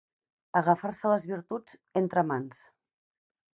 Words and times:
Agafar-se 0.61 1.11
les 1.11 1.27
virtuts 1.33 1.77
entre 2.03 2.25
mans. 2.33 2.65